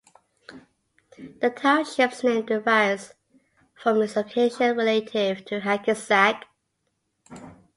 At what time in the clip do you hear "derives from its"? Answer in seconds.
2.47-4.15